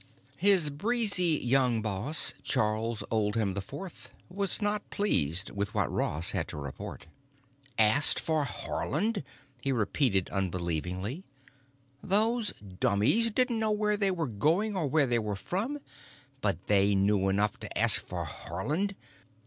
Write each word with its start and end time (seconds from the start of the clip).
His 0.39 0.71
breezy 0.71 1.39
young 1.43 1.83
boss, 1.83 2.33
Charles 2.41 3.03
Oldham 3.11 3.55
IV, 3.55 4.11
was 4.29 4.59
not 4.59 4.89
pleased 4.89 5.51
with 5.51 5.75
what 5.75 5.91
Ross 5.93 6.31
had 6.31 6.47
to 6.47 6.57
report. 6.57 7.05
"Asked 7.77 8.19
for 8.19 8.45
Haarland!" 8.45 9.23
he 9.61 9.71
repeated 9.71 10.27
unbelievingly. 10.31 11.23
"Those 12.01 12.51
dummies 12.79 13.29
didn't 13.29 13.59
know 13.59 13.69
where 13.69 13.95
they 13.95 14.09
were 14.09 14.25
going 14.25 14.75
or 14.75 14.87
where 14.87 15.05
they 15.05 15.19
were 15.19 15.35
from, 15.35 15.77
but 16.41 16.65
they 16.65 16.95
knew 16.95 17.29
enough 17.29 17.59
to 17.59 17.77
ask 17.77 18.03
for 18.03 18.25
Haarland." 18.25 18.95